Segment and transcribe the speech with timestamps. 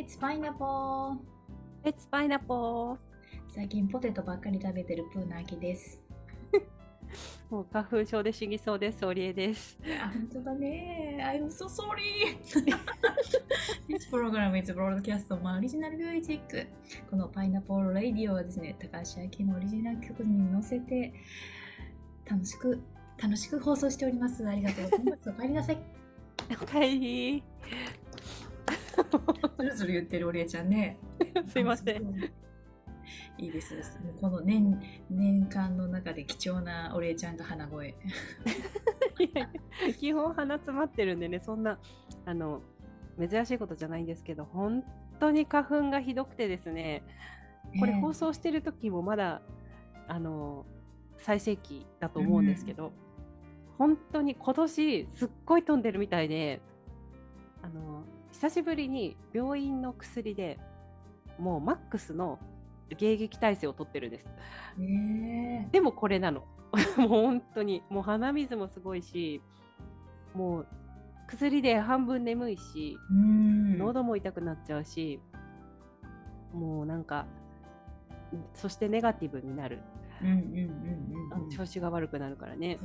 [0.00, 1.14] レッツパイナポー
[1.84, 2.96] レッツパイナポー
[3.54, 6.00] 最近ポテトばっかり食べてるプーナーキです。
[7.50, 9.04] もう花粉症で死にそうです。
[9.04, 9.78] オリエです。
[10.02, 11.18] あ、本当だね。
[11.20, 12.34] I'm so sorry.
[13.90, 16.66] This program is broadcast on original music.
[17.10, 21.12] このパイナポールレディオはですね、高橋明のオリジナル曲に乗せて
[22.24, 22.80] 楽しく
[23.22, 24.48] 楽しく放送しております。
[24.48, 25.28] ありがとうございます。
[25.28, 25.78] お帰りなさい。
[26.62, 27.42] おかえり。
[29.58, 30.98] ずるずる言ってるオリエちゃんね。
[31.46, 32.02] すいません。
[32.02, 32.30] ん。
[33.38, 33.74] いいです
[34.20, 37.88] この年年間の中で貴重なオリエちゃんが鼻声。
[39.18, 41.78] いやいや基本鼻詰まってるんでね、そんな
[42.24, 42.62] あの
[43.18, 44.84] 珍しいことじゃないんですけど、本
[45.18, 47.02] 当に花粉がひどくてですね。
[47.78, 49.42] これね放送してる時もまだ
[50.08, 50.66] あの
[51.18, 52.92] 最盛期だと思うんですけど、
[53.78, 56.60] 本当に今年すっごい飛んでるみたいで
[57.62, 60.58] あの久しぶりに病院の薬で
[61.38, 62.38] もうマックスの
[62.90, 64.32] 迎撃体制を取ってるんです
[64.76, 66.44] ねでもこれなの
[66.96, 69.40] もう本当にもう鼻水もすごいし
[70.34, 70.66] もう
[71.30, 72.98] 薬で半分眠いし。
[73.78, 75.20] 喉も痛くなっちゃうし、
[76.52, 77.26] もうなんか
[78.52, 79.78] そしてネガティブになる。
[81.56, 82.78] 調子が悪くなるからねね。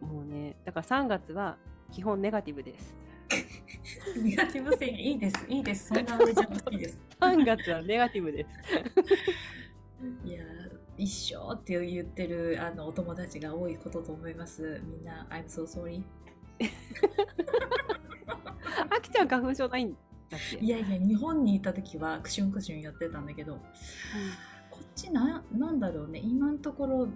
[0.00, 1.56] もうねだから3月は
[1.92, 2.94] 基本ネガティブです
[4.22, 5.46] ネガティブ宣言いいです。
[5.48, 5.88] いいです。
[5.88, 7.00] そんな俺ちゃ好きです。
[7.20, 8.48] 3月はネガティブです
[10.24, 14.80] いやー一生って言ってるあのお友達が多いことと思います。
[14.84, 16.02] みんな I'm so sorry。
[18.90, 19.92] あきちゃん花粉症ないん
[20.28, 20.58] だっけ？
[20.58, 23.54] いやいや日本にいた時はクシュンクシュンやってたんだけど、
[24.70, 27.08] こっちななんだろうね今のところ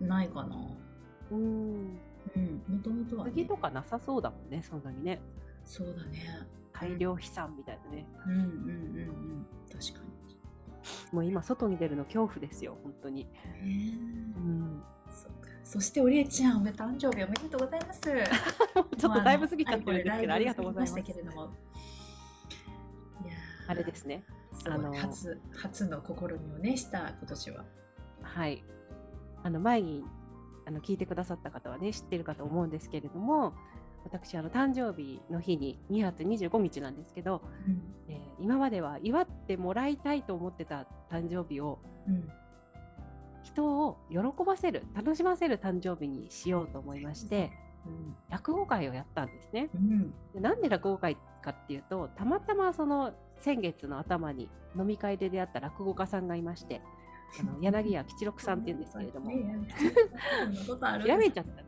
[0.00, 0.56] ないかな。
[1.32, 1.98] うん
[2.34, 2.76] うん。
[2.76, 5.20] もともとは、ね、次とかなさそうだもんねそんなにね
[5.64, 6.24] そうだね。
[6.72, 9.46] 大量飛散みたいなねうんうんうんうん。
[9.72, 10.16] 確かに。
[11.12, 13.30] もう今外に出るの恐怖ですよ本当に、ね
[14.36, 15.50] うん、そうか。
[15.64, 18.00] そしておりえちゃんおめ誕生日おめでとうございます。
[18.96, 21.50] ちょっとだいぶ過ぎちゃってるんですけどありがとうございますしたけれども。
[23.24, 24.24] いやーあれですね
[24.64, 27.64] あのー初初の試みをねした今年は。
[28.22, 28.64] はい。
[29.42, 30.04] あの前に
[30.66, 33.54] あの聞いてくださった方はね知ってるかと思うんですけれども
[34.06, 37.82] 私あの誕生日の日に2月25日なんですけど、うん。
[38.08, 42.28] えー今までは祝ってもらいたいと思ってた誕生日をうん。
[43.42, 47.50] 人を喜ばせる楽しませる誕生日にしようと思いまして
[47.86, 48.14] うん。
[48.28, 49.70] 落語会をやったんですね。
[49.74, 50.14] うん。
[50.34, 56.82] でなんで落語会かっていうとたまたまその先月の頭に飲み会で出会った落語家さんがいまして
[57.40, 59.30] あの柳家吉六さんっていうんですけれども。
[59.30, 61.62] ひらめいちゃった。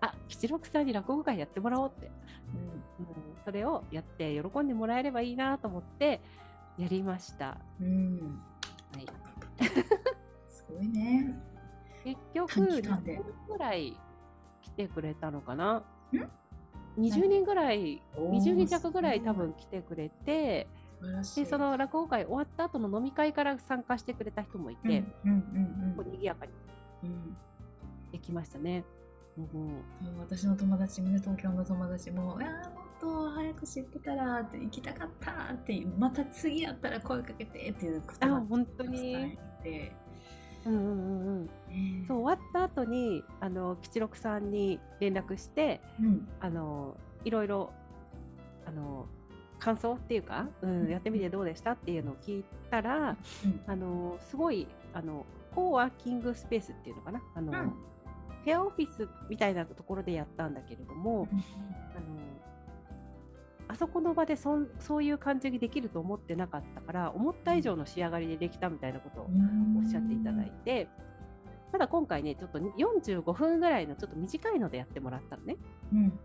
[0.06, 6.20] あ吉六さんに落語会やってもらおうって、うんうん、それをやって喜んでもらえればいいなと思って
[6.78, 7.58] やりました。
[7.80, 8.40] うん
[8.94, 9.06] はい、
[10.48, 11.38] すごいね。
[12.04, 13.96] 結局短期間で20人ぐらい
[14.62, 15.74] 来てくれたのかな？
[15.76, 15.84] ん
[16.98, 20.66] ？20人ぐらい、おー20人弱ぐらい多分来てくれて。
[21.36, 26.52] でその落語会終わった後の飲み会から参加してくれた人もいて、うんうん賑やかに
[28.12, 28.84] できましたね。
[29.38, 29.82] うん
[30.18, 39.92] 私の友達もね東京の友達も「いやーもっと早く知ってたら」って行きたかったってまた次やったら声かけてっていうことあ本当に伝
[40.66, 47.72] うんうんうんうんねそう終わった後にあの吉六さんに連絡してうんあのいろいろ
[48.66, 49.06] あの
[49.60, 50.90] 感想っていうか、うんうん。
[50.90, 53.60] やってみてどうでしたっていうのを聞いたらうん。
[53.66, 55.24] あのすごいあの
[55.54, 57.22] コーワーキングスペースっていうのかな？
[57.34, 57.68] あの、うん。
[58.42, 61.40] フェアオフィスみたいなところでやったんだけれども、あの
[63.68, 69.30] あそこの場でそんそういう感じにできると思ってなかったから思った以上の仕上がりでできたみたいなことを
[69.76, 70.88] おっしゃっていただいて、
[71.70, 75.56] ただ今回ね、ちょっと45分ぐらいのちょっと短いのでやってもらったのね。
[75.92, 76.18] うん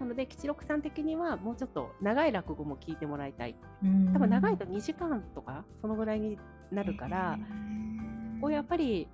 [0.00, 3.54] なので、吉六さん的にはもうちょっと長い落語も聞いてもらいたい。
[3.82, 4.12] うん。
[4.12, 6.38] 多分長いと2時間とか、そのぐらいに
[6.70, 7.38] なるから、
[8.40, 9.08] こうやっぱり、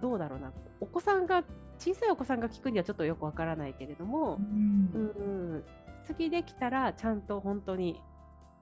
[0.00, 1.42] どうだろうな、お子さんが、
[1.78, 5.64] 小さいお子さんが聞くにはちょっとよくわからないけれどもう、ん。
[6.04, 8.00] 次できたら、ちゃんと本当に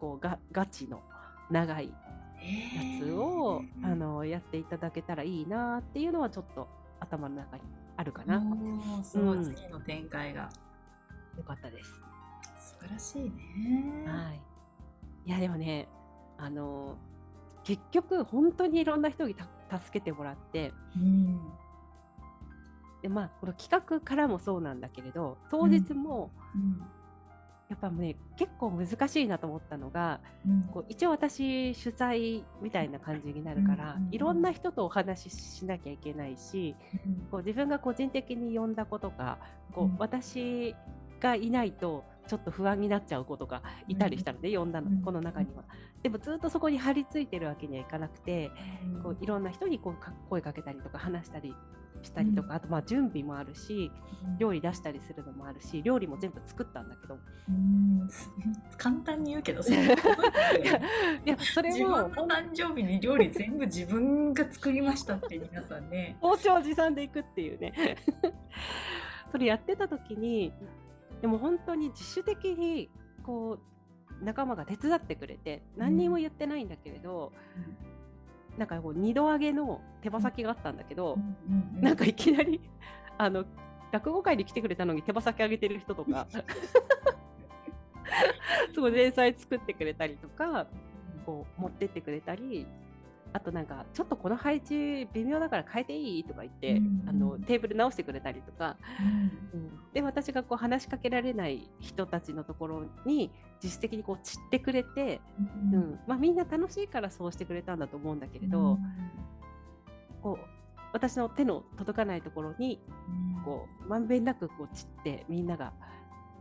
[0.00, 1.00] こうがガチの
[1.50, 1.94] 長いや
[3.00, 3.92] つを、へー。
[3.92, 6.68] あのやっていただけたらいいなっていうのはちょっと
[7.00, 7.62] 頭の中に
[7.96, 8.38] あるかな。
[8.38, 9.44] おーそのうん。
[9.44, 10.48] 次の展開が
[11.36, 12.00] よかったです。
[12.58, 14.04] 素晴らしいね。
[14.06, 14.40] はい。
[15.26, 15.88] いやでもね、
[16.38, 16.96] あの
[17.64, 19.46] 結局本当にいろんな人にた
[19.78, 21.40] 助けてもらって、うん。
[23.02, 26.82] でまあこの企画からもそうなんだけれど、当日もうん。
[27.68, 30.68] やっぱね結構難しいなと思ったのがうん。
[30.74, 36.76] こう一応私主催みたいな感じになるから、うんうんうんいろんな人とお話ししなきゃいけないし
[37.30, 39.38] こう自分が個人的に呼んだ子とか
[39.72, 39.96] こう、うん。
[39.98, 40.76] 私
[41.22, 45.02] がいないとちょっと不安になっちゃう子とかいたりしたので、呼んだの、うん。
[45.02, 45.64] この中には。
[46.02, 48.50] でもずっとそこに張り付いてるわけにはいかなくて、
[49.02, 51.54] こういろんな人にこうか声かけたりとか話したり
[52.02, 53.90] したりとか、あとまあ準備もあるし
[54.38, 57.18] 料理出したりするのもあるし料理も全部作ったんだけど。
[57.48, 58.08] うん。
[58.76, 59.88] 簡単に言うけどそれ い
[61.28, 66.16] やそれ自も分の誕生日に料理全部自分が作りましたって皆さんね。
[66.22, 67.96] 包丁持参でいくっていうね。
[69.30, 70.52] それやってた時に
[71.22, 72.90] でも本当に自主的に
[73.22, 73.58] こ
[74.20, 77.32] う仲間が手伝ってくれて何にも言ってないんだけれど、
[78.58, 81.16] なんかこう二度揚げの手羽先があったんだけど、
[81.80, 82.60] なんかいきなり
[83.16, 83.44] あの
[83.92, 86.26] 落語会に来てくれたのに手羽先あげてる人とか
[88.74, 90.66] すごい前菜作ってくれたりとか
[91.24, 92.66] こう持ってってくれたり
[93.34, 96.24] あとなんかちょっとこの配置微妙だから変えていい？
[96.24, 97.04] とか言って、うん。
[97.08, 98.76] あのテーブル直してくれたりとか、
[99.94, 103.30] で私がこう話しかけられない人たちのところに
[103.62, 105.20] 自主的にこう散ってくれて、
[105.72, 105.98] うん。
[106.06, 108.78] まあ、みんな楽しいからそうしてくれたんだと思うんだけれど、
[110.22, 110.44] こう
[110.92, 112.80] 私の手の届かないところに
[113.46, 115.72] こうまんべんなくこう散ってみんなが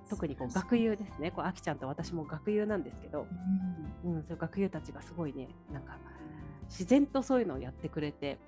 [0.09, 1.31] 特にこう学友ですね。
[1.31, 3.27] こうあきちゃんと私も学友なんですけど、
[4.03, 5.97] うん、そういう学友たちがすごいねなんか
[6.71, 8.39] 自然とそういうのをやってくれて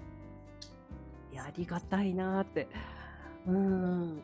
[1.38, 2.68] ありがたいなーって。
[3.46, 4.22] うん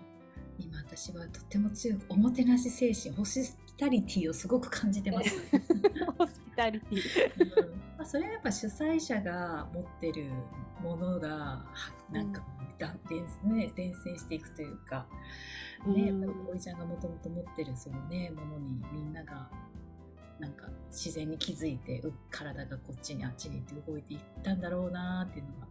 [0.57, 5.37] 今私はとても強くおもてなし精神ホスピタリティをすごく感じてます。
[6.17, 7.61] ホスピタリティ。
[7.61, 10.29] うんまあ、それはやっぱ主催者が持ってる
[10.81, 12.41] ものがはなんか
[12.77, 15.05] だ伝,、ね、伝染していくというか、
[15.85, 19.49] ねやっぱりおいちゃんがもともと持ってるその、ね、ものにみんなが
[20.39, 25.67] なんか自然に気づいてう体がこっちにあっちにって動いていったんだろうなっていうのが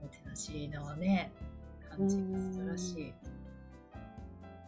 [0.00, 1.32] おもてなしのね
[1.90, 3.14] 感じが素晴らしい。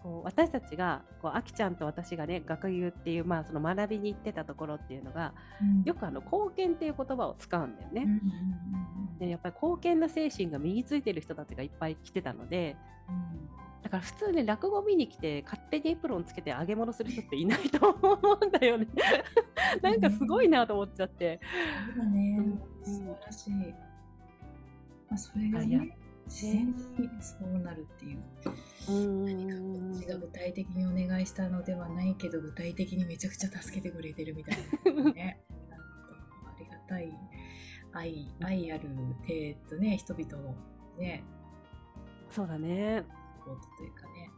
[0.03, 5.33] こう私たちがこうあきちゃんと私がね学友っていう、まあ、その学びに行ってたところっていうのが
[5.85, 8.03] よくあの貢献っていう言葉を使うんだよね。
[8.03, 12.77] うんうんうんでやっぱり貢献な精神が身についてる人たちがいっぱい来てたので
[13.87, 18.89] だから普通ね落語見に来て勝手にエプロンつけて揚げ物する人っていないと思うんだよね。
[19.81, 21.39] なんかすごいなと思っちゃって。
[21.95, 23.53] そうだね、うん素晴らしい。
[23.53, 25.97] まあ、それがね、
[26.27, 26.75] 自然に
[27.21, 28.19] そうなるっていう。
[28.89, 34.59] 何かこっちが具体的にお願いしたのではないけど、具体的にめちゃくちゃ助けてくれてるみたい
[34.97, 35.41] なね。
[35.71, 35.85] なんと
[36.45, 37.17] ありがたい
[37.93, 38.89] 愛、愛ある
[39.25, 40.57] 手とね、人々の
[40.99, 41.23] ね、
[42.31, 43.05] そうだね。
[43.51, 44.31] ことというかね。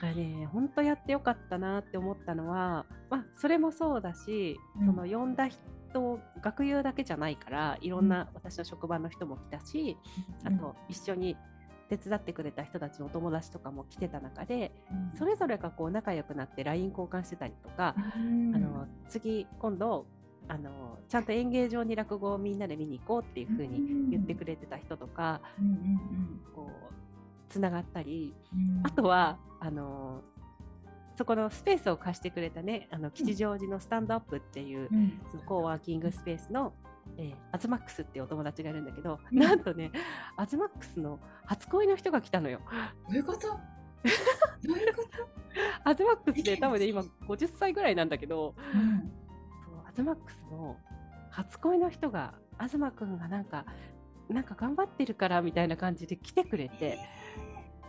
[0.00, 4.86] だからね、本当やってよかったなって思ったのは、まあ、それもそうだし、うん。
[4.86, 9.96] その呼んだ人、学友だけじゃないから、いろんな私の職場の人も来たし、
[10.44, 11.36] あと一緒に
[11.88, 18.56] 手伝ってくれた人たちのお友達とかも来てた中で、うん、それぞれがこう仲良くなって LINE 交換してたりとか、うん。
[18.56, 20.06] あの次、今度、
[20.48, 26.92] あのちゃんと演芸場に落語をみんなで見に行こうっていう風に言ってくれてた人とか、うんうんこう
[27.48, 28.78] つながったり、うん。
[28.78, 30.22] うんあとはあの
[31.14, 35.20] そこのスペースを貸してくれたねあの吉祥寺のスタンドアップっていう、うん。
[35.30, 36.72] そのコーワーキングスペースの、
[37.18, 39.38] えーアズマックスっていうお友達がいるんだけど、うん。
[39.38, 39.90] なんとね
[40.38, 42.60] アズマックスの初恋の人が来たのよ。
[43.08, 43.48] どういうこと？
[44.66, 45.02] どういうこ
[45.84, 45.88] と？
[45.90, 49.12] アズマックスで多分ね今50歳ぐらいなんだけどうん
[49.92, 50.76] アズマックスの
[51.30, 53.66] 初恋の人が東くんがなんか
[54.28, 56.98] なんか頑張ってるからみたいな感じで来てくれて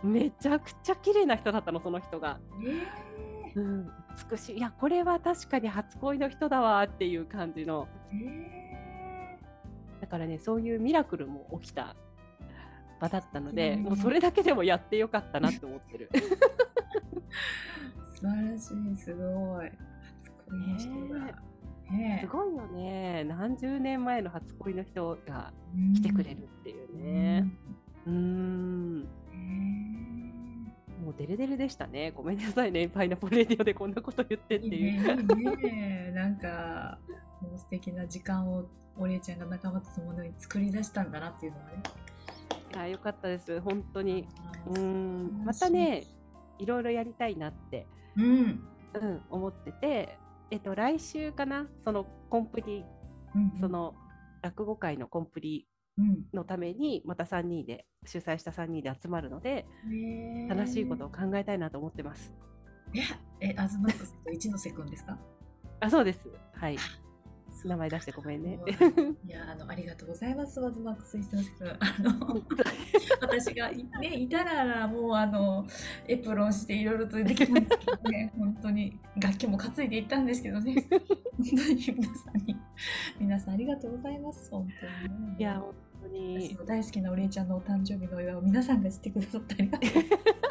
[0.02, 2.38] めちゃくちゃ綺麗な人だったのその人が。
[2.62, 3.60] えー。
[3.60, 3.90] うん、
[4.30, 4.58] 美しい。
[4.58, 7.88] いやこれは確かに初恋の人だわっていう感じの。
[8.12, 9.38] え
[10.00, 11.96] だからねそういうミラクルも起きた
[13.00, 13.82] 場だったので、うん。
[13.84, 16.10] もうそれだけでもやってよかったなって思ってる。
[16.12, 16.20] ー
[18.14, 19.70] 素晴らしいすごい。
[20.20, 21.53] 初恋の人が、ね
[22.20, 27.46] すごいよね何十年前の初恋の人がうん来てくれるっていうね。
[28.06, 29.06] うーんね
[31.04, 32.12] もうデレデレでしたね。
[32.12, 32.88] ごめんなさいね。
[32.88, 35.24] パイナポルレディオでこんなこと言ってっていう。
[35.36, 36.98] ねねなんか
[37.40, 38.64] もう素敵な時間を
[38.96, 41.82] お礼ちゃんが仲間と共に作り出したんだなっていうのはね
[42.74, 43.60] いやよかったです。
[43.60, 44.26] 本当に。
[44.66, 45.44] うーん。
[45.44, 46.04] またね、
[46.58, 47.86] いろいろやりたいなって、
[48.16, 48.64] うん
[48.94, 50.18] うん、思ってて、
[50.54, 52.84] えっと、来週かな、そのコンプリ、
[53.34, 53.96] うんその
[54.40, 55.66] 落語会のコンプリ
[55.98, 62.32] うんのために、また3人で、主催した3人で集まるので、ね楽しいことを考えたいなと思ってます。
[63.40, 65.18] え、え、アズマックスと一ノ瀬くんですか？
[65.80, 66.28] あ、そうです。
[66.52, 66.76] はい。
[67.64, 68.58] 名前出してごめんね。
[69.26, 71.68] いや、あの、ありがとうございます、アズマックス一ノ瀬くん。
[71.68, 72.12] あの、
[73.40, 75.66] 私がい,、ね、いたら、もう、あの、
[76.06, 82.56] エプロンしていろいろとできたんですけどね、 本当に、楽器も担いでいったんですけどね、本当に皆さんに、
[83.18, 85.36] 皆さんありがとうございます、本当に、ね。
[85.38, 86.56] いや、本当に。
[86.66, 89.70] 大好きなお礼ちゃんのお誕生日のお祝いを皆さんがしてくださってあり。
[89.70, 90.44] がとうございます。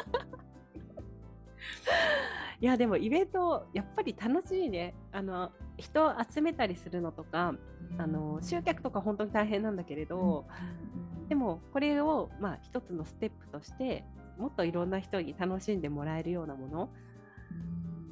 [2.60, 4.94] いやでもイベントやっぱり楽しいね。
[5.12, 7.54] あの人を集めたりするのとか、
[7.98, 10.46] あの集客とか本当に大変なんだけれど、
[11.28, 14.04] でもこれをまあ一つのステップとして
[14.38, 16.90] もっといろんな人に楽しんでもらえるようなもの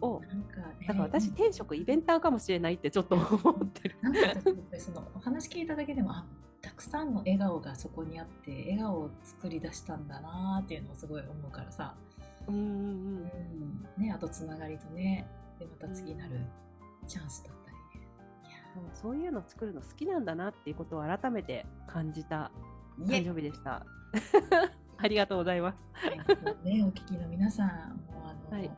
[0.00, 3.25] を、なんか、ね、だから私転職イベンターかもしれないってちょっと思
[3.64, 3.97] ってる。
[4.02, 4.21] なんか
[4.78, 6.25] そのお話聞いただけでもあ
[6.61, 11.95] たくさんの笑顔がそこにあって笑顔を作り出したんだなっていうのをすごい思うからさ。
[12.49, 12.62] うんうん
[13.97, 14.04] うん。
[14.04, 15.26] ね、あとつながりとね
[15.59, 16.40] でまた次なる
[17.07, 18.07] チャンスだったりね、
[18.45, 22.50] いやそういうの作るの好きなんだなっていうことを改めて感じた
[23.00, 23.84] 誕生日でした。
[24.99, 25.87] ありがとうございます。
[26.64, 27.68] ね、お聞きの皆さん、
[28.12, 28.70] もうあの、はい、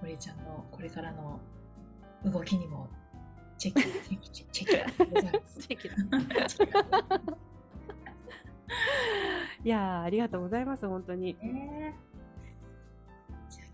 [0.00, 1.40] 堀ちゃんのこれからの
[2.24, 2.88] 動きにも
[3.58, 7.36] チェック、チェック、チェック、チェック。
[9.64, 11.36] いやありがとうございます本当に。
[11.42, 12.14] えー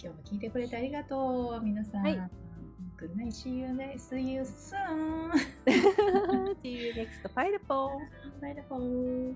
[0.03, 2.03] 今日も聞いてくれてありがとう、皆さん。
[2.03, 2.31] はい、
[3.01, 5.33] Good night, see you, see you soon.
[6.63, 8.03] see you next pineapple.
[8.43, 9.35] Pineapple.